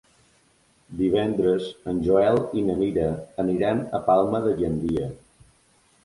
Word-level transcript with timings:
Divendres 1.01 1.65
en 1.91 1.99
Joel 2.07 2.39
i 2.59 2.63
na 2.69 2.77
Mira 2.79 3.09
aniran 3.43 3.83
a 3.99 4.01
Palma 4.09 4.41
de 4.47 4.55
Gandia. 4.63 5.11